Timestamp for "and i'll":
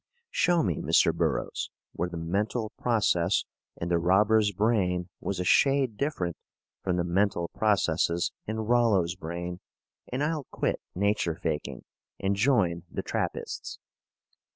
10.11-10.47